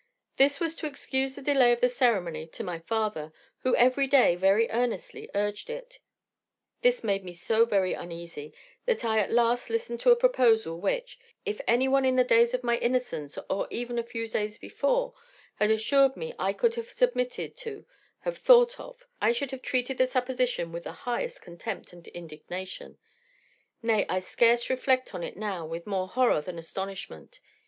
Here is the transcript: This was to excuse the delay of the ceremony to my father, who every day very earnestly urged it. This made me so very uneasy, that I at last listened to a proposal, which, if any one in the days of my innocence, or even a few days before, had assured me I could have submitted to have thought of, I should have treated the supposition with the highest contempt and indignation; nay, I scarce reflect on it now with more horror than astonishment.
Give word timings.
This 0.37 0.59
was 0.59 0.73
to 0.77 0.87
excuse 0.87 1.35
the 1.35 1.43
delay 1.43 1.71
of 1.71 1.79
the 1.79 1.87
ceremony 1.87 2.47
to 2.47 2.63
my 2.63 2.79
father, 2.79 3.31
who 3.59 3.75
every 3.75 4.07
day 4.07 4.35
very 4.35 4.67
earnestly 4.71 5.29
urged 5.35 5.69
it. 5.69 5.99
This 6.81 7.03
made 7.03 7.23
me 7.23 7.33
so 7.33 7.65
very 7.65 7.93
uneasy, 7.93 8.51
that 8.87 9.05
I 9.05 9.19
at 9.19 9.31
last 9.31 9.69
listened 9.69 9.99
to 9.99 10.09
a 10.09 10.15
proposal, 10.15 10.81
which, 10.81 11.19
if 11.45 11.61
any 11.67 11.87
one 11.87 12.03
in 12.03 12.15
the 12.15 12.23
days 12.23 12.55
of 12.55 12.63
my 12.63 12.79
innocence, 12.79 13.37
or 13.47 13.67
even 13.69 13.99
a 13.99 14.03
few 14.03 14.27
days 14.27 14.57
before, 14.57 15.13
had 15.57 15.69
assured 15.69 16.17
me 16.17 16.33
I 16.39 16.51
could 16.51 16.73
have 16.73 16.91
submitted 16.91 17.55
to 17.57 17.85
have 18.21 18.39
thought 18.39 18.79
of, 18.79 19.05
I 19.21 19.31
should 19.33 19.51
have 19.51 19.61
treated 19.61 19.99
the 19.99 20.07
supposition 20.07 20.71
with 20.71 20.85
the 20.85 20.93
highest 21.05 21.43
contempt 21.43 21.93
and 21.93 22.07
indignation; 22.07 22.97
nay, 23.83 24.07
I 24.09 24.17
scarce 24.17 24.67
reflect 24.67 25.13
on 25.13 25.21
it 25.23 25.37
now 25.37 25.63
with 25.67 25.85
more 25.85 26.07
horror 26.07 26.41
than 26.41 26.57
astonishment. 26.57 27.39